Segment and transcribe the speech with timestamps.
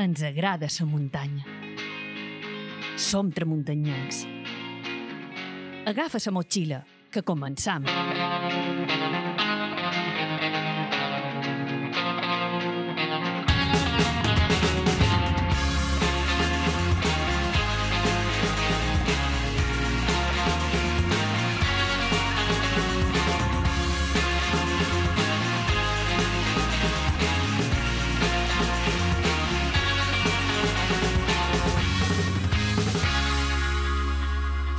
[0.00, 1.44] Ens agrada la muntanya.
[2.96, 4.22] Som tramuntanyencs.
[5.84, 6.80] Agafa la motxilla,
[7.12, 7.84] que començam.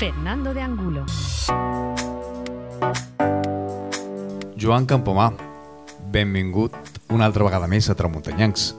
[0.02, 1.06] Fernando de Angulo.
[4.58, 5.28] Joan Campomà,
[6.10, 6.74] benvingut
[7.14, 8.72] una altra vegada més a Tramuntanyancs.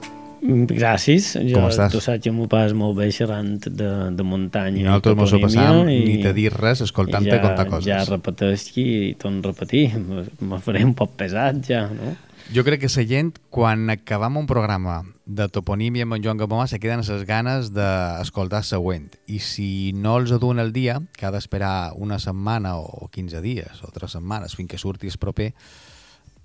[0.43, 1.29] Gràcies.
[1.47, 1.93] Jo, Com estàs?
[1.95, 5.39] Tu saps que m'ho pas molt bé xerrant de, de muntanya I nosaltres mos ho
[5.39, 7.87] toponímia passam i- ni te dir res escoltant-te ja, contar coses.
[7.87, 9.85] Ja repeteix i torno a repetir.
[10.51, 12.17] Me faré un poc pesat ja, no?
[12.51, 16.65] Jo crec que la gent, quan acabam un programa de toponímia amb en Joan Campomà,
[16.67, 19.07] se queden les ganes d'escoltar següent.
[19.31, 23.79] I si no els aduen el dia, que ha d'esperar una setmana o 15 dies
[23.81, 25.53] o 3 setmanes fins que surti el proper,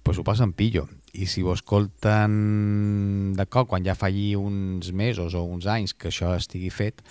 [0.04, 0.86] pues ho passen pillo.
[1.12, 6.12] I si ho escolten de cop, quan ja falli uns mesos o uns anys que
[6.12, 7.02] això estigui fet,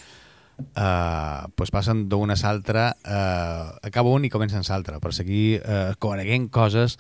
[0.76, 5.94] eh, pues passen d'una a l'altra, eh, acaba un i comencen l'altre, per seguir eh,
[6.00, 6.98] coneguent coses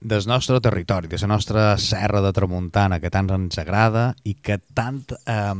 [0.00, 4.58] del nostre territori, de la nostra serra de Tramuntana, que tant ens agrada i que
[4.74, 5.54] tant eh,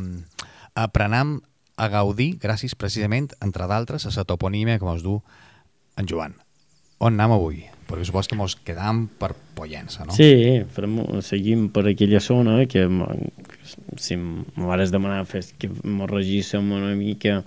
[0.74, 1.38] aprenem
[1.76, 5.20] a gaudir gràcies precisament, entre d'altres, a la toponímia que mos du
[5.96, 6.36] en Joan.
[6.98, 7.64] On anem avui?
[7.86, 10.14] Perquè supos que mos quedam per Pollença, no?
[10.16, 12.86] Sí, farem, seguim per aquella zona que
[14.00, 17.42] si m'hagués demanat fes que m'ho regíssim una mica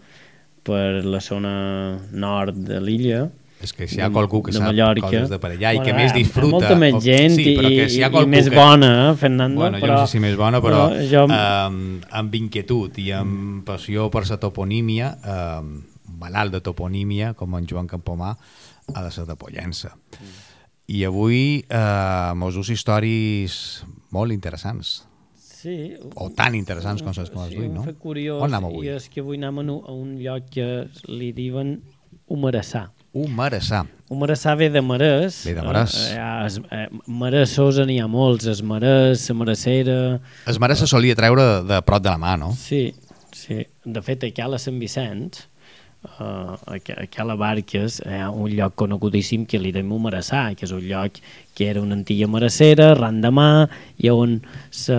[0.63, 1.53] per la zona
[2.11, 3.25] nord de l'illa,
[3.61, 5.01] És que si hi ha qualcú que de sap Mallorca.
[5.09, 6.51] coses de per allà i que Bueno, més hi ha disfruta...
[6.55, 8.55] molta més o- gent sí, però que i, si hi ha i més que...
[8.55, 9.59] bona, eh, Fernando?
[9.59, 13.11] Bueno, jo però, no sé si més bona, però, però jo- eh, amb inquietud i
[13.11, 15.81] amb passió per la toponímia, eh,
[16.19, 18.31] malalt de toponímia, com en Joan Campomà,
[18.95, 19.91] ha de ser de Pollença.
[20.87, 25.03] I avui eh, mos dus històries molt interessants,
[25.59, 27.83] Sí, o tan interessants com les que sí, dit, un no?
[27.83, 28.85] fet curiós, On anem avui?
[28.87, 31.81] i és que avui anem a un, lloc que li diuen
[32.31, 32.85] Humarassà.
[33.13, 33.85] Un marassà.
[34.09, 35.43] Humarassà ve de Marès.
[35.45, 35.95] Ve de Marès.
[36.09, 39.99] Eh, eh, es, eh, Maressosa n'hi ha molts, es Marès, la Maracera...
[40.49, 42.51] Es mare se solia treure de, prop de la mà, no?
[42.57, 42.93] Sí,
[43.33, 43.63] sí.
[43.85, 45.43] De fet, aquí a la Sant Vicenç,
[46.19, 50.47] uh, aquí, aquí a la Barques, hi ha un lloc conegudíssim que li dèiem Humarassà,
[50.57, 51.21] que és un lloc
[51.57, 53.51] que era una antiga maracera, ran de mà,
[53.97, 54.97] i on se,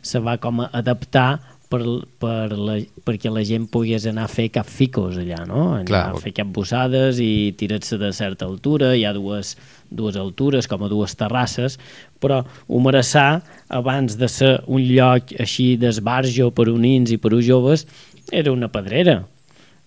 [0.00, 1.30] se va com a adaptar
[1.76, 1.84] per,
[2.20, 2.76] per la,
[3.06, 5.68] perquè la gent pogués anar a fer cap ficos allà, no?
[5.76, 6.02] Anar Clar.
[6.14, 9.54] a fer cap bossades i tirar-se de certa altura, hi ha dues,
[9.90, 11.78] dues altures, com a dues terrasses,
[12.22, 17.86] però Humarassà, abans de ser un lloc així d'esbarjo per unins i per uns joves,
[18.32, 19.20] era una pedrera,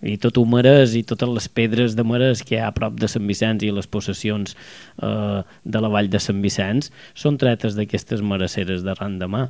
[0.02, 3.08] i tot marès i totes les pedres de marès que hi ha a prop de
[3.12, 8.24] Sant Vicenç i les possessions eh, de la vall de Sant Vicenç són tretes d'aquestes
[8.24, 9.46] mareceres de ran de mà.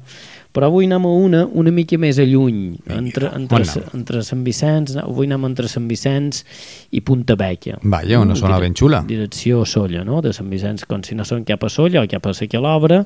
[0.53, 3.93] Però avui anem a una una mica més a lluny, entre, entre, anem?
[4.01, 6.41] entre Sant Vicenç, avui anem entre Sant Vicenç
[6.91, 7.77] i Punta Vecchia.
[7.83, 9.03] Vaja, una zona ben xula.
[9.07, 10.23] Direcció Solla, no?
[10.25, 13.03] De Sant Vicenç, com si no són cap a Solla o cap a Seca l'Obra,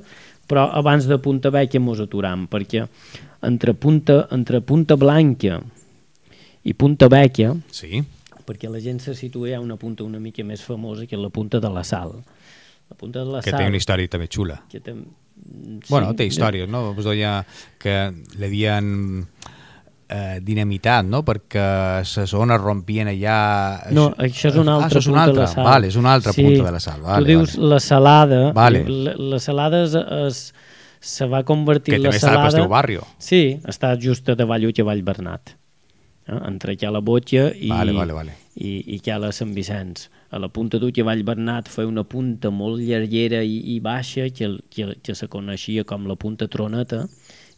[0.48, 2.88] però abans de Punta Vecchia mos aturam, perquè
[3.44, 5.60] entre Punta, entre Punta Blanca
[6.64, 8.04] i Punta Vecchia, Sí.
[8.46, 11.60] perquè la gent se situa ha una punta una mica més famosa que la punta
[11.60, 12.12] de la Sal.
[12.90, 13.60] La punta de la Que Sal...
[13.62, 14.62] té una història també xula.
[14.70, 14.94] Que té...
[14.94, 16.94] Sí, Bueno, té històries, no?
[16.96, 17.46] Pues deia
[17.82, 17.94] que
[18.40, 19.26] l'havien
[20.08, 21.24] eh, dinamitat, no?
[21.26, 21.64] Perquè
[22.04, 23.38] les zones rompien allà...
[23.92, 25.34] No, això és una Ah, altra això és punta una altra.
[25.34, 25.66] de la sal.
[25.66, 27.02] Vale, és una altra punta de la sal.
[27.02, 27.70] Vale, tu dius vale.
[27.74, 28.84] la salada, Vale.
[28.88, 30.54] la, la salada es, es,
[31.02, 32.50] se va convertir Que la també està salada...
[32.52, 33.00] pel teu barri.
[33.20, 35.56] Sí, està just a davall i a Vall Bernat.
[36.28, 36.40] Eh?
[36.48, 38.36] Entre la Botja i, Vale, vale, vale.
[38.56, 40.08] i, i aquí a la Sant Vicenç.
[40.34, 44.50] A la punta i Vall Bernat feia una punta molt llarguera i, i baixa que,
[44.70, 47.06] que, que se coneixia com la punta Troneta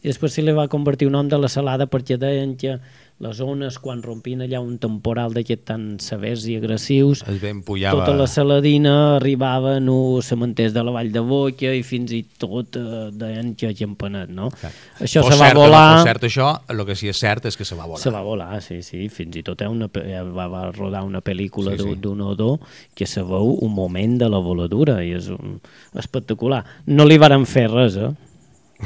[0.06, 2.78] i després se li va convertir un nom de la salada perquè deien que
[3.18, 8.12] les ones quan rompien allà un temporal d'aquests tan severs i agressius Es ben tota
[8.12, 13.08] la saladina arribava a cementers de la Vall de Boca i fins i tot eh,
[13.16, 14.50] deien que empanat, no?
[15.00, 15.96] Això Fos se va cert volar...
[15.96, 18.02] No cert això, el que sí és cert és que se va volar.
[18.02, 19.08] Se va volar, sí, sí.
[19.08, 22.00] Fins i tot ha una, eh, va, va rodar una pel·lícula Sí, sí, sí.
[22.04, 22.60] d'un odor
[22.94, 25.58] que se veu un moment de la voladura i és un,
[25.96, 26.62] espectacular.
[26.86, 28.12] No li varen fer res, eh?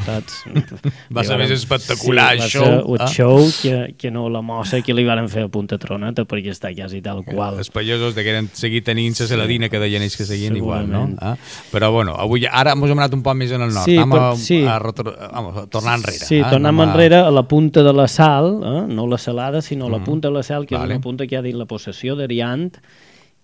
[0.05, 0.45] Saps?
[1.17, 3.09] Va ser més espectacular, sí, show, Va ser un eh?
[3.11, 6.71] show que, que no la mossa que li varen fer a punta troneta perquè està
[6.77, 7.59] quasi tal qual.
[7.59, 10.89] Els pagesos de que eren seguir tenint la saladina que deien ells que seguien igual,
[10.91, 11.05] no?
[11.21, 11.35] Eh?
[11.73, 13.85] Però bueno, avui ara ens hem anat un poc més en el nord.
[13.89, 14.61] Sí, Anem per- a, sí.
[14.65, 16.25] a, retor- vamos, a tornar enrere.
[16.25, 16.47] Sí, eh?
[16.49, 18.83] tornem a- enrere a la punta de la sal, eh?
[18.89, 20.95] no la salada, sinó la punta de la sal, que Vale.
[20.95, 22.71] és una punta que ha dit la possessió d'Ariant,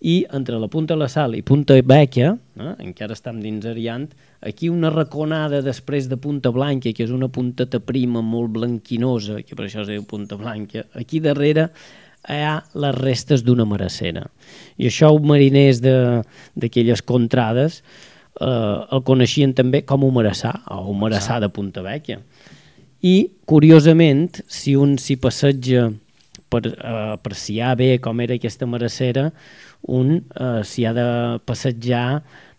[0.00, 2.72] i entre la punta de la sal i punta Vecchia, eh?
[2.84, 4.10] encara estem dins Ariant,
[4.44, 9.56] aquí una raconada després de punta blanca, que és una punteta prima molt blanquinosa, que
[9.56, 11.70] per això es diu punta blanca, aquí darrere
[12.26, 14.26] hi ha les restes d'una maracera.
[14.76, 21.48] I això els mariners d'aquelles contrades eh, el coneixien també com Humarassà, o Humarassà de
[21.48, 22.20] Punta Vecchia.
[23.06, 23.16] I,
[23.46, 25.90] curiosament, si un s'hi passeja
[26.56, 29.28] per eh, apreciar bé com era aquesta maracera,
[30.00, 31.06] un eh, s'hi ha de
[31.46, 32.06] passejar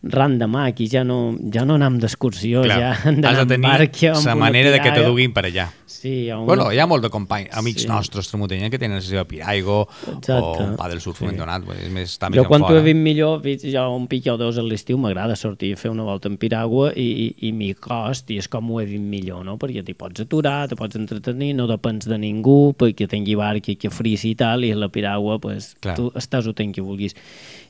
[0.04, 3.48] ran demà, aquí ja no, ja no anem d'excursió, ja hem has d'anar de en
[3.50, 5.66] tenir barca, amb la una manera de que te duguin per allà.
[5.88, 6.76] Sí, amb Bueno, una...
[6.76, 7.88] hi ha molt de companys, amics Sí.
[7.90, 10.34] nostres tramuntanyans que tenen la seva piraigo Exacte.
[10.38, 11.26] o un pa del surf Sí.
[11.36, 14.28] donat, és més, està més Jo quan t'ho he vist millor, veig jo un pic
[14.30, 17.52] o dos a l'estiu, m'agrada sortir a fer una volta en piragua i, i, i
[17.52, 19.58] m'hi cost, i és com ho he vist millor, no?
[19.58, 23.76] Perquè t'hi pots aturar, te pots entretenir, no depens de ningú, perquè tingui barca i
[23.76, 25.96] que frisi i tal, i la piragua pues, Clar.
[25.98, 27.16] tu estàs o ten que vulguis.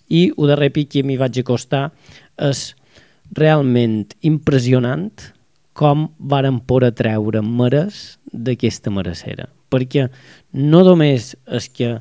[0.10, 1.90] I el darrer pic que m'hi vaig acostar
[2.38, 2.72] és
[3.36, 5.12] realment impressionant
[5.78, 9.48] com varen poder treure mares d'aquesta maracera.
[9.70, 10.08] Perquè
[10.54, 11.98] no només és que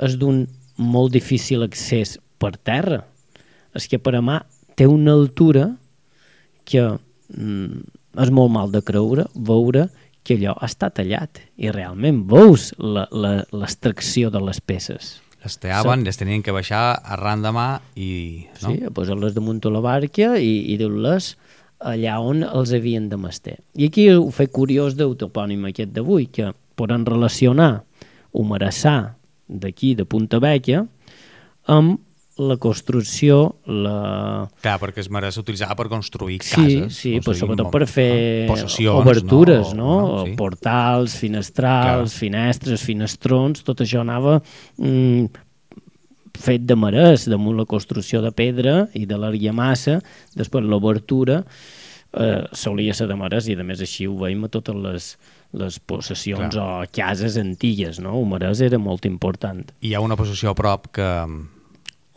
[0.00, 0.46] és d'un
[0.80, 3.04] molt difícil accés per terra,
[3.76, 4.40] és que per a mà
[4.74, 5.68] té una altura
[6.64, 7.82] que mm,
[8.24, 9.88] és molt mal de creure veure
[10.24, 15.18] que allò està tallat i realment veus l'extracció de les peces.
[15.40, 18.10] Les teaven, les tenien que baixar arran de mà i...
[18.60, 18.74] No?
[18.74, 21.32] Sí, a posar-les damunt de la barca i, i dur-les
[21.80, 23.56] allà on els havien de mestre.
[23.72, 27.86] I aquí ho fa curiós del topònim aquest d'avui, que poden relacionar
[28.36, 29.16] Humarassà
[29.48, 30.84] d'aquí, de Punta Vecchia,
[31.66, 31.98] amb
[32.40, 33.36] la construcció,
[33.68, 34.48] la...
[34.64, 36.96] Clar, perquè es mereix utilitzar per construir Sí, cases.
[36.96, 39.90] sí, però construir sobretot per fer obertures, no?
[40.00, 40.24] no?
[40.24, 40.34] Sí.
[40.38, 44.38] Portals, finestrals, finestres, finestrons, tot això anava
[44.78, 45.28] mm,
[46.40, 49.98] fet de marès, damunt la construcció de pedra i de l'argamassa,
[50.38, 54.80] després l'obertura eh, solia ser de marès i a més així ho veiem a totes
[54.80, 55.12] les,
[55.60, 56.66] les possessions Clar.
[56.86, 58.16] o cases antigues, no?
[58.20, 59.66] El marès era molt important.
[59.84, 61.08] Hi ha una possessió a prop que...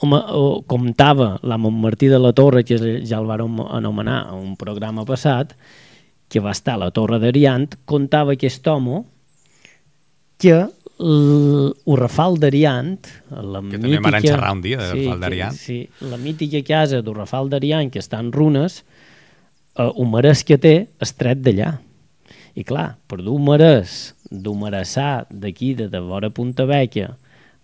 [0.04, 2.76] Home, o, comptava la Montmartí de la Torre, que
[3.08, 5.54] ja el vàrem anomenar a un programa passat,
[6.28, 9.04] que va estar a la Torre d'Ariant, contava aquest home
[10.44, 10.58] que
[11.00, 12.98] l'Urrafal d'Ariant,
[13.32, 14.04] la Que també mítica...
[14.12, 15.56] m'han xerrar un dia de l'Urrafal que- d'Ariant.
[15.58, 15.80] Sí,
[16.12, 18.82] la mítica casa d'Urrafal d'Ariant, que està en runes,
[19.78, 21.78] eh, un marès que té és tret d'allà.
[22.56, 27.16] I clar, per dur marès d'Humarassà d'aquí, de, de vora Punta Vecchia,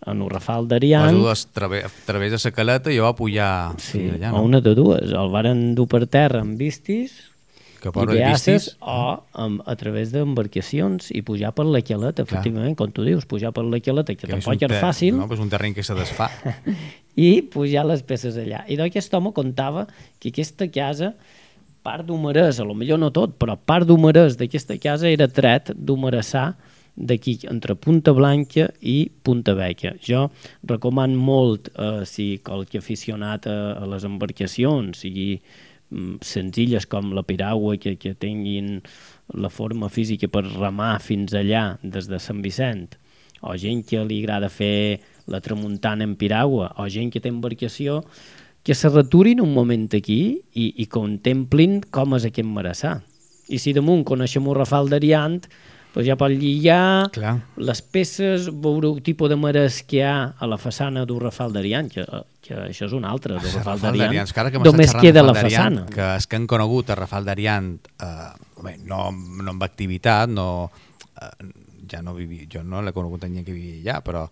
[0.08, 1.18] en Urrafal Vas d'Ariant...
[1.28, 4.44] a través, a través de la caleta i va pujar Sí, allà, o no?
[4.44, 5.12] una de dues.
[5.12, 7.18] El varen dur per terra amb vistis
[7.80, 8.74] Que i vistis...
[8.84, 13.54] o amb, a través d'embarcacions i pujar per la caleta, efectivament, com tu dius, pujar
[13.56, 15.28] per la caleta, que, que és tampoc un ter- fàcil, No?
[15.30, 16.28] Però és un terreny que se desfà.
[17.16, 18.66] i pujar les peces allà.
[18.68, 19.86] I d'aquest home contava
[20.20, 21.14] que aquesta casa,
[21.84, 26.50] part d'Humarès, a lo millor no tot, però part d'Humarès d'aquesta casa era tret d'Humarassà
[27.00, 29.96] d'aquí, entre Punta Blanca i Punta Vecchia.
[30.04, 30.28] Jo
[30.68, 37.24] recomano molt, eh, si qualque aficionat a, a les embarcacions, sigui mm, senzilles com la
[37.24, 38.82] piragua, que, que tinguin
[39.34, 42.90] la forma física per remar fins allà des de Sant Vicent,
[43.42, 48.04] o gent que li agrada fer la tramuntana en piragua, o gent que té embarcació,
[48.64, 52.98] que se returin un moment aquí i, i contemplin com és aquest marassà.
[53.50, 55.40] I si damunt coneixem un rafal d'Ariant,
[56.00, 57.36] doncs ja pot lligar Clar.
[57.60, 61.54] les peces, veure el tipus de marès que hi ha a la façana d'un rafal
[61.54, 62.06] d'Ariant, que,
[62.46, 65.86] que això és un altre, d'un rafal Rafal d'Ariant, que només queda la façana.
[65.92, 68.30] Que és que han conegut a Rafal d'Ariant, eh,
[68.64, 70.70] bé, no, no amb activitat, no,
[71.20, 71.34] eh,
[71.90, 74.26] ja no vivi, jo no l'he conegut en que vivia allà, però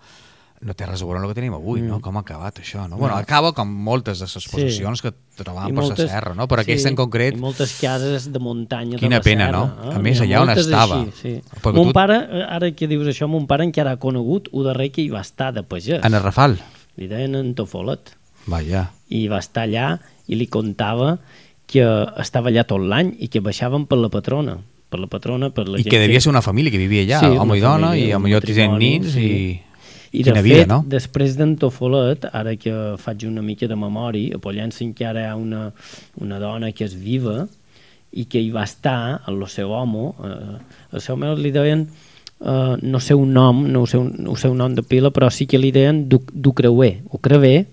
[0.61, 1.87] no té res a veure amb el que tenim avui, Mm.
[1.87, 1.99] no?
[2.01, 2.97] Com ha acabat això, no?
[2.97, 6.47] Bueno, acaba com moltes de les possessions que trobàvem per la serra, no?
[6.47, 7.35] Però aquesta en concret...
[7.35, 9.57] I moltes cases de muntanya Quina de la pena, serra.
[9.59, 9.91] no?
[9.91, 9.95] Eh?
[9.95, 11.01] A més, allà on estava.
[11.03, 11.59] Així, sí.
[11.61, 12.17] Perquè Mon tu- pare,
[12.49, 15.53] ara que dius això, mon pare encara ha conegut un darrer que hi va estar
[15.53, 16.03] de pagès.
[16.03, 16.57] En el Rafal.
[16.97, 18.15] Li deien en Tofolet.
[18.47, 18.87] Vaja.
[19.09, 21.19] I va estar allà i li contava
[21.67, 21.83] que
[22.17, 24.57] estava allà tot l'any i que baixaven per la patrona.
[24.89, 27.19] Per la patrona, per la I gent que devia ser una família que vivia allà,
[27.19, 29.19] Sí, home i dona, família, i a millor tenen nins sí.
[29.19, 29.61] i...
[30.11, 30.81] I de Quina fet, vida, no?
[30.87, 35.35] després d'en Tofolet, ara que faig una mica de memòria, a Pollença encara hi ha
[35.39, 35.67] una,
[36.23, 37.45] una dona que és viva
[38.11, 41.87] i que hi va estar, el seu home, eh, el seu home li deien,
[42.39, 45.29] eh, no sé un nom, no sé un, no sé un nom de pila, però
[45.29, 47.01] sí que li deien Ducreuer.
[47.11, 47.65] Ucreuer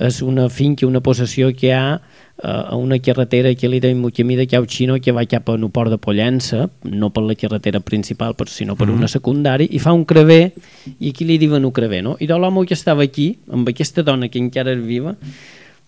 [0.00, 2.00] és una finca, una possessió que hi ha
[2.42, 5.70] a una carretera que li deien camí de Cau Xino que va cap a un
[5.70, 8.98] port de Pollença, no per la carretera principal, però sinó per mm -hmm.
[8.98, 10.52] una secundària, i fa un crever,
[10.98, 12.16] i aquí li diuen Ucrever, no?
[12.18, 15.16] I l'home que estava aquí, amb aquesta dona que encara és viva,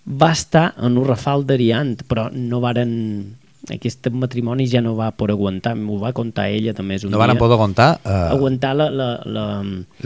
[0.06, 3.36] va estar en un rafal d'Ariant, però no varen
[3.74, 7.34] aquest matrimoni ja no va poder aguantar, m'ho va contar ella també un no van
[7.38, 9.46] poder aguantar uh, aguantar la, la, la,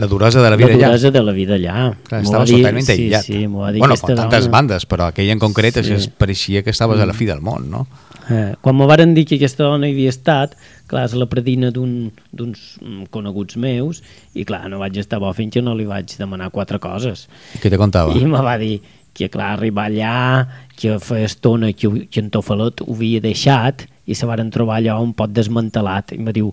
[0.01, 1.17] la duresa de la vida allà la duresa allà.
[1.17, 1.75] de la vida allà
[2.07, 4.55] Clar, estava dir, totalment sí, aïllat sí, va dir bueno, com tantes dona...
[4.57, 5.93] bandes, però aquella en concret sí.
[5.93, 7.03] es pareixia que estaves mm.
[7.05, 7.21] a la mm.
[7.21, 7.85] fi del món no?
[8.31, 10.55] Eh, quan me varen dir que aquesta dona hi havia estat
[10.89, 14.01] clar, és la predina d'uns un, coneguts meus
[14.33, 17.61] i clar, no vaig estar bo fins que no li vaig demanar quatre coses i
[17.61, 18.17] què te contava?
[18.17, 18.79] i me va dir
[19.13, 20.47] que clar, arribar allà,
[20.79, 24.99] que feia estona que, que en Tofalet ho havia deixat i se varen trobar allò
[25.03, 26.15] un pot desmantelat.
[26.15, 26.51] I me diu,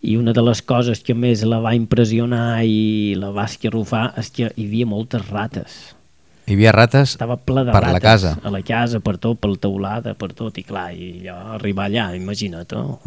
[0.00, 4.30] i una de les coses que més la va impressionar i la va esquerrufar és
[4.32, 5.80] que hi havia moltes rates.
[6.48, 8.32] Hi havia rates Estava ple de per rates, la casa.
[8.42, 11.86] a la casa, per tot, per la teulada per tot, i clar, i allò, arribar
[11.86, 12.98] allà imagina't, oh,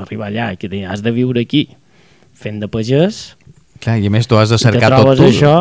[0.00, 1.66] arribar allà que has de viure aquí
[2.36, 3.36] fent de pagès
[3.82, 5.26] clar, i a més tu has de cercar tot tu.
[5.28, 5.54] això,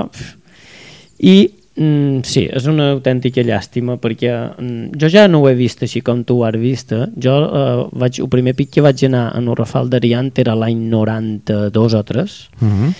[1.19, 1.35] i
[1.75, 6.00] Mm, sí, és una autèntica llàstima perquè mm, jo ja no ho he vist així
[6.05, 6.94] com tu ho has vist.
[6.96, 7.10] Eh?
[7.20, 11.98] Jo eh, vaig, el primer pic que vaig anar a Rafal d'Ariant era l'any 92
[12.00, 12.94] o 3 uh -huh.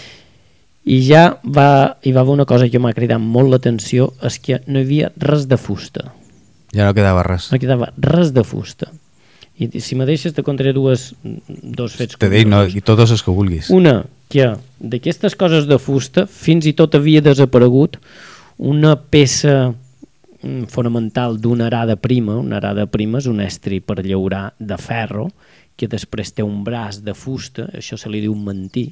[0.91, 4.62] i ja va, hi va haver una cosa que m'ha cridat molt l'atenció és que
[4.67, 6.12] no hi havia res de fusta.
[6.74, 7.51] Ja no quedava res.
[7.51, 8.91] No quedava res de fusta.
[9.58, 11.13] I si me deixes te contaré dues,
[11.48, 13.70] dos fets Te dic, no, i totes les que vulguis.
[13.70, 17.98] Una, que d'aquestes coses de fusta fins i tot havia desaparegut
[18.57, 19.74] una peça
[20.69, 25.29] fonamental d'una arada prima, una arada prima és un estri per llaurar de ferro,
[25.75, 28.91] que després té un braç de fusta, això se li diu mantí,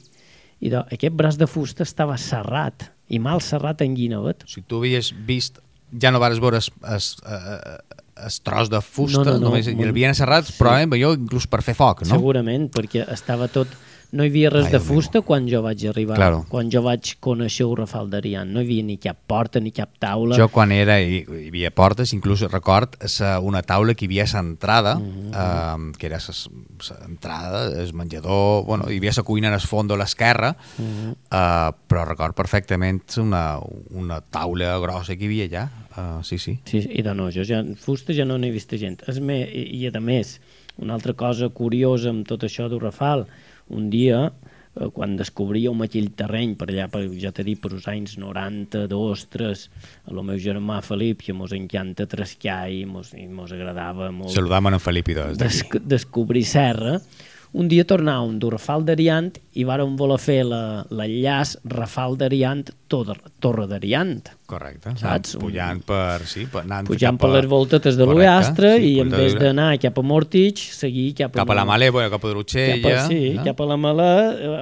[0.64, 4.46] i de, aquest braç de fusta estava serrat, i mal serrat en guinevet.
[4.48, 5.60] O sigui, tu havies vist,
[6.00, 9.70] ja no vares veure es, es, es, es tros de fusta, no, no, no, només
[9.70, 10.60] hi havien serrats, sí.
[10.60, 12.16] però eh, jo inclús per fer foc, no?
[12.16, 13.72] Segurament, perquè estava tot
[14.14, 15.26] no hi havia res Ai, de fusta Déu.
[15.26, 16.44] quan jo vaig arribar, claro.
[16.50, 18.52] quan jo vaig conèixer el Rafal d'Ariant.
[18.54, 20.38] No hi havia ni cap porta ni cap taula.
[20.38, 22.98] Jo quan era, hi, hi havia portes, inclús record
[23.42, 25.92] una taula que hi havia centrada, mm -hmm.
[25.92, 29.98] eh, que era centrada, el menjador, bueno, hi havia la cuina en el fons a
[29.98, 31.16] l'esquerra, mm -hmm.
[31.32, 33.60] eh, però record perfectament una,
[33.92, 35.70] una taula grossa que hi havia allà.
[35.96, 36.60] Uh, sí, sí.
[36.66, 39.04] Sí, i de no, jo ja, fusta ja no n'he vist gent.
[39.08, 40.40] És me, i, I a més,
[40.78, 43.28] una altra cosa curiosa amb tot això del Rafal,
[43.70, 44.26] un dia,
[44.76, 49.28] eh, quan descobríem aquell terreny per allà, per, ja t'he dit, per els anys 92,
[49.36, 49.66] 3,
[50.08, 54.34] a el meu germà Felip, que mos encanta trescar i mos, i mos agradava molt...
[54.36, 57.00] Saludam en Felip i dos des, Descobrir serra,
[57.54, 64.22] un dia tornàvem d'un Rafal d'Ariant i vàrem voler fer l'enllaç Rafal d'Ariant, Torre d'Ariant.
[64.50, 65.36] Correcte, saps?
[65.42, 66.26] pujant per...
[66.30, 69.98] Sí, per anant pujant per les voltetes de l'Uastre sí, i en vez d'anar cap
[69.98, 71.42] a Mortig, seguir cap a...
[71.42, 72.80] Cap a la Malé, bueno, cap a Drutxella...
[72.82, 73.46] Cap a, sí, no?
[73.46, 74.10] cap a la Malé,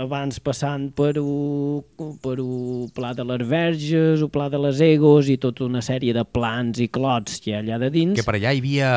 [0.01, 1.83] abans passant per un,
[2.24, 6.15] per un Pla de les Verges, el Pla de les Egos i tota una sèrie
[6.15, 8.19] de plans i clots que hi ha allà de dins.
[8.19, 8.91] Que per allà hi havia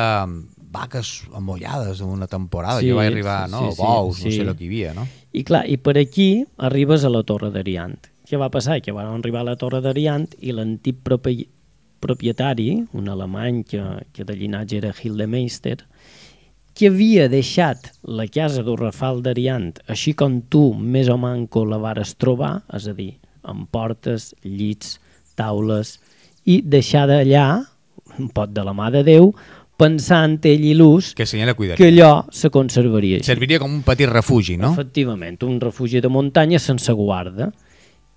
[0.75, 3.63] vaques amollades en una temporada, sí, jo vaig arribar, sí, no?
[3.71, 4.27] Sí, Bous, sí.
[4.27, 5.07] no sé el que hi havia, no?
[5.35, 6.29] I clar, i per aquí
[6.69, 7.97] arribes a la Torre d'Ariant.
[8.25, 8.79] Què va passar?
[8.81, 11.45] Que van arribar a la Torre d'Ariant i l'antic propi
[12.05, 13.81] propietari, un alemany que,
[14.13, 15.79] que de llinatge era Hildemeister,
[16.75, 21.79] que havia deixat la casa del Rafal d'Ariant, així com tu més o manco la
[21.81, 23.13] vares trobar, és a dir,
[23.47, 24.97] amb portes, llits,
[25.39, 25.95] taules,
[26.45, 27.47] i deixar d'allà,
[28.19, 29.31] un pot de la mà de Déu,
[29.79, 33.19] pensant ell i l'ús que, que allò se conservaria.
[33.19, 33.27] Així.
[33.27, 34.71] Serviria com un petit refugi, no?
[34.73, 37.51] Efectivament, un refugi de muntanya sense guarda.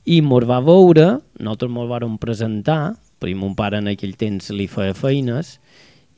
[0.08, 1.08] I mos va veure,
[1.42, 5.58] nosaltres mos vam presentar, perquè mon pare en aquell temps li feia feines,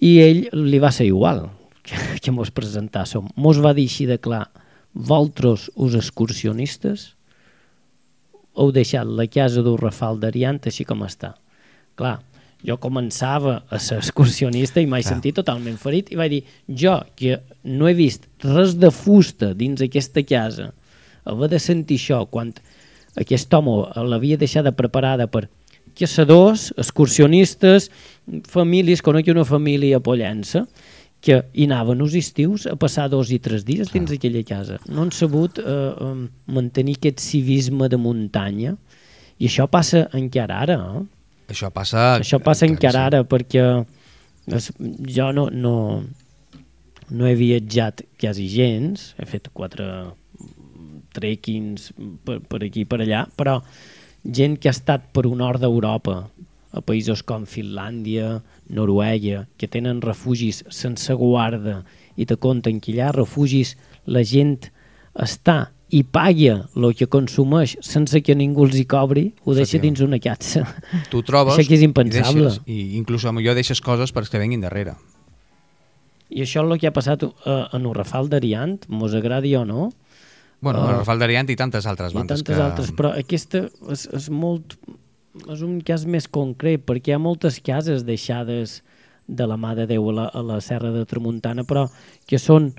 [0.00, 1.48] i ell li va ser igual
[1.86, 3.32] que, que mos presentàssim.
[3.36, 4.46] Mos va dir així de clar,
[4.92, 7.14] vosaltres, us excursionistes,
[8.60, 11.34] heu deixat la casa d'un Rafal d'Ariant així com està.
[11.98, 12.18] Clar,
[12.66, 16.42] jo començava a ser excursionista i m'he sentit totalment ferit i vaig dir,
[16.82, 20.70] jo que no he vist res de fusta dins aquesta casa,
[21.24, 22.52] haver de sentir això quan
[23.20, 25.48] aquest home l'havia deixada preparada per
[25.98, 27.90] caçadors, excursionistes,
[28.48, 30.66] famílies, conec una família a Pollença,
[31.20, 34.78] que hi anaven els estius a passar dos i tres dies dins aquella casa.
[34.88, 36.12] No han sabut eh, eh,
[36.48, 38.76] mantenir aquest civisme de muntanya
[39.36, 41.19] i això passa encara ara, eh?
[41.50, 42.16] Això passa...
[42.20, 43.64] Això passa encara ara, perquè
[44.54, 44.70] es,
[45.10, 45.74] jo no, no,
[47.10, 49.88] no he viatjat quasi gens, he fet quatre
[51.16, 51.90] trekkings
[52.24, 53.58] per, per aquí i per allà, però
[54.22, 56.22] gent que ha estat per un nord d'Europa,
[56.70, 58.38] a països com Finlàndia,
[58.70, 61.80] Noruega, que tenen refugis sense guarda
[62.14, 63.74] i te compten que allà refugis
[64.06, 64.70] la gent
[65.18, 70.02] està i paga el que consumeix sense que ningú els hi cobri, ho deixa dins
[70.04, 70.62] una catxa.
[71.12, 71.58] Tu trobes...
[71.58, 72.46] Això és impensable.
[72.46, 74.94] I, deixes, i inclús millor deixes coses perquè venguin darrere.
[76.30, 77.32] I això és el que ha passat uh,
[77.74, 79.90] en el Rafal d'Ariant, mos agradi o no.
[80.60, 82.62] Bueno, Uh, Rafal d'Ariant i tantes altres I bandes tantes que...
[82.62, 84.76] altres, però aquesta és, és molt
[85.48, 88.80] és un cas més concret perquè hi ha moltes cases deixades
[89.30, 91.86] de la mà de Déu a la, a la Serra de Tramuntana però
[92.28, 92.72] que són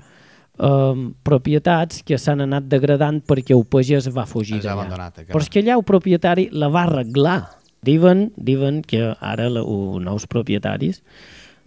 [0.58, 5.10] um, propietats que s'han anat degradant perquè el pagès va fugir És d'allà.
[5.18, 7.40] eh, Però és que allà el propietari la va arreglar.
[7.82, 11.00] Diuen, diuen que ara la, o, nous propietaris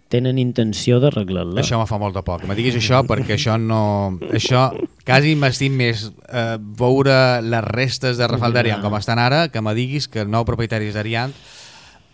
[0.08, 1.60] tenen intenció d'arreglar-la.
[1.60, 2.40] Això me fa molt de por.
[2.40, 4.16] Que me diguis això perquè això no...
[4.32, 4.70] Això
[5.04, 9.74] quasi m'estim més eh, veure les restes de Rafal d'Ariant com estan ara que me
[9.74, 11.34] diguis que el nou propietari d'Ariant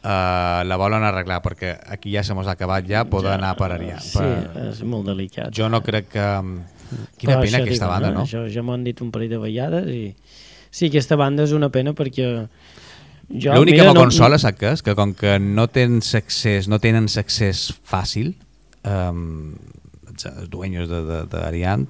[0.02, 3.73] eh, la volen arreglar perquè aquí ja se mos ha acabat ja poder anar per
[3.76, 4.02] Ariant.
[4.04, 4.68] Sí, Per...
[4.68, 5.52] és molt delicat.
[5.54, 6.28] Jo no crec que...
[7.16, 8.14] Quina Però pena aquesta banda, eh?
[8.18, 8.26] no?
[8.26, 10.02] Això ja m'ho han dit un parell de vegades i...
[10.73, 12.28] Sí, aquesta banda és una pena perquè...
[13.32, 14.82] L'únic que me consola, saps què és?
[14.85, 18.35] Que com que no tens accés, no tenen accés fàcil,
[18.85, 19.54] um,
[20.12, 20.90] els dueños
[21.32, 21.87] d'Ariant,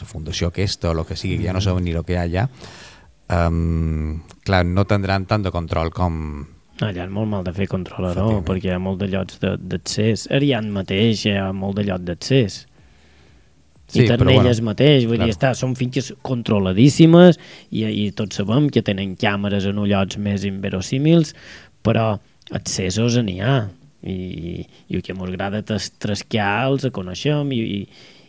[0.00, 2.18] la fundació aquesta o el que sigui, que ja no saben ni el que hi
[2.18, 2.46] ha allà,
[3.46, 6.18] um, clar, no tindran tant de control com...
[6.80, 8.46] Allà és molt mal de fer controlador, Efectivament.
[8.48, 10.26] perquè hi ha molt de llocs de- d'accés.
[10.30, 12.66] Ariant mateix hi ha molt de lloc d'accés.
[13.92, 15.28] Sí, I Ternelles bueno, mateix, vull claro.
[15.28, 17.36] dir, està, són finques controladíssimes
[17.70, 21.34] i, i tots sabem que tenen càmeres en llocs més inverosímils,
[21.84, 22.18] però
[22.50, 23.68] accessos n'hi ha
[24.02, 27.82] i, i el que ens agrada és trascar els coneixem i, i,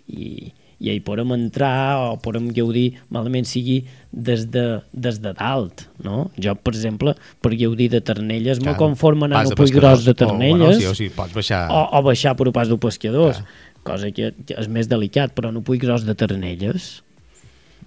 [0.08, 0.52] i,
[0.84, 3.78] i hi podem entrar o podem gaudir, malament sigui,
[4.12, 6.26] des de, des de dalt, no?
[6.36, 9.72] Jo, per exemple, per gaudir de Ternelles, me Claro, conformo anar pas a de Puig.
[9.78, 11.64] Gros de O, bueno, Ternelles sí, o sigui, pots baixar...
[11.72, 13.40] o, o baixar per un pas de pescadors,
[13.88, 16.92] cosa que és més delicat, però no Puig Gros de Ternelles,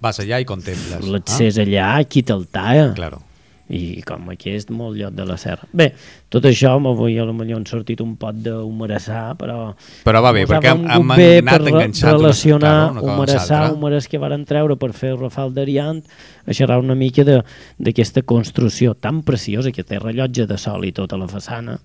[0.01, 1.07] Vas allà i contemples.
[1.09, 2.91] l'accés allà, qui te'l talla?
[2.97, 3.21] Claro.
[3.69, 5.67] I com aquest, molt lloc de la serra.
[5.75, 5.89] Bé,
[6.31, 9.73] tot això, m'avui a lo millor han sortit un pot d'humerassar, però...
[10.07, 14.45] Però va bé, perquè hem, hem anat per enganxat relacionar amb humerassar, humeres que varen
[14.47, 15.99] treure per fer el Rafal d'Ariant,
[16.47, 21.19] a xerrar una mica d'aquesta construcció tan preciosa que té rellotge de sol i tota
[21.19, 21.75] la façana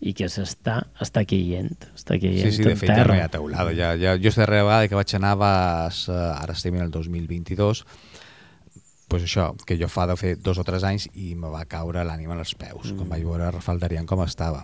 [0.00, 3.18] i que s'està està caient, està caient Sí, sí, de fet ja no terra.
[3.18, 3.74] hi ha teulada.
[3.76, 5.54] Ja, ja, jo la darrera vegada que vaig anar va
[5.94, 7.84] ser, ara estem en el 2022,
[9.10, 12.04] pues això, que jo fa de fer dos o tres anys i me va caure
[12.06, 13.00] l'ànima als peus, mm.
[13.00, 14.62] quan vaig veure Rafal d'Ariant com estava.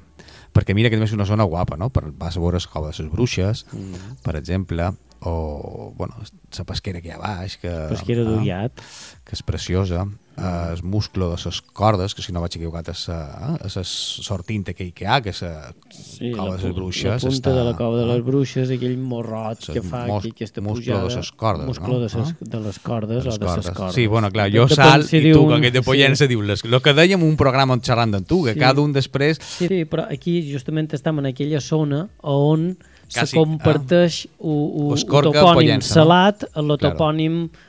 [0.55, 1.91] Perquè mira que també és una zona guapa, no?
[1.91, 4.21] Per, vas a veure la cova de les bruixes, mm.
[4.23, 4.93] per exemple,
[5.27, 8.87] o bueno, la pesquera que hi ha baix, que, Pesquera ah, d'Ullat.
[9.27, 10.07] que és preciosa,
[10.37, 14.91] el musclo de les cordes, que si no vaig equivocat és la eh, sortint aquell
[14.93, 17.23] que hi ha, que és la Sí, cova de les bruixes.
[17.25, 20.21] la punta està- de la cova de ah, les bruixes, aquell morroig que fa mos-
[20.25, 21.05] aquí, aquesta musclo pujada.
[21.09, 22.01] de ses cordes, musclo no?
[22.01, 22.37] de, ses, Ah?
[22.41, 23.95] de les cordes de o les de ses cordes.
[23.95, 26.29] Sí, bueno, clar, jo sal si i tu, un- que aquell de pollença, sí.
[26.29, 28.59] diu les, el que dèiem un programa xerrant amb tu, que Sí.
[28.61, 29.39] cada un després...
[29.41, 32.77] Sí, sí, però aquí justament estem en aquella zona on
[33.09, 34.35] se Quasi, comparteix ah.
[34.41, 35.95] un, un topònim Pollença, no?
[36.03, 36.77] salat a el Claro.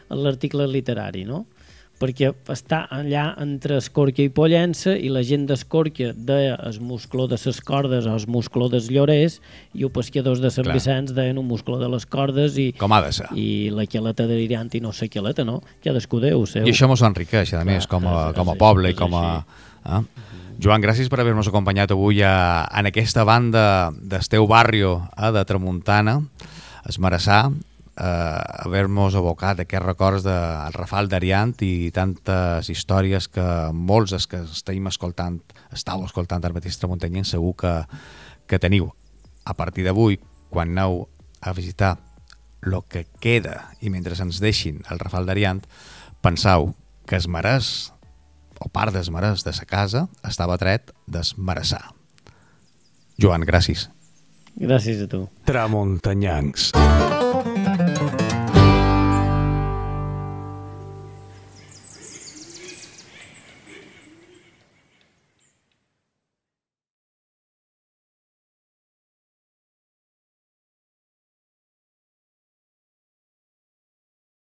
[0.10, 1.46] l'article literari, no?
[1.98, 7.40] Perquè està allà entre Escorca i Pollença i la gent d'Escorca deia el muscló de
[7.42, 9.40] ses cordes o el muscló dels llorers
[9.74, 10.76] i els pescadors de Sant Clar.
[10.78, 13.28] Vicenç deien un muscló de les cordes i, Com ha de ser.
[13.34, 15.62] i la queleta de l'Iriant i no sé queleta, no?
[15.84, 16.68] Cadascú déu seu.
[16.68, 19.14] I això mos enriqueix, a més, com a, és- com a és- poble i com
[19.18, 19.26] a...
[19.88, 20.02] Eh?
[20.60, 26.16] Joan, gràcies per haver-nos acompanyat avui a, en aquesta banda d'Esteu Barrio eh, de Tramuntana,
[26.90, 27.44] Esmarassà,
[27.98, 34.44] eh, haver-nos abocat aquests records del Rafal d'Ariant i tantes històries que molts els que
[34.46, 35.40] estem escoltant,
[35.74, 37.74] estàu escoltant ara mateix tramuntanyents segur que,
[38.48, 38.92] que teniu.
[39.46, 41.08] A partir d'avui, quan aneu
[41.42, 41.98] a visitar
[42.66, 45.62] el que queda i mentre ens deixin el Rafal d'Ariant,
[46.22, 46.74] pensau
[47.08, 47.92] que es marès
[48.60, 51.94] o part des marès de sa casa estava tret d'esmarassar.
[53.22, 53.88] Joan, gràcies.
[54.58, 55.28] Gràcies a tu.
[55.46, 56.72] Tramuntanyancs.